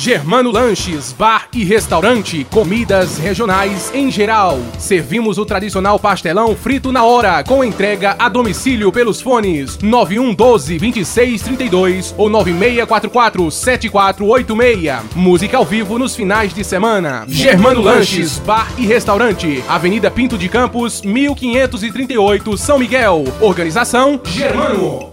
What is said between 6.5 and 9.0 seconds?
frito na hora, com entrega a domicílio